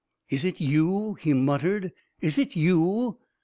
"Is 0.31 0.43
it 0.43 0.59
you?" 0.59 1.13
he 1.13 1.31
muttered. 1.33 1.91
"Is 2.21 2.39
it 2.39 2.55
you? 2.55 3.19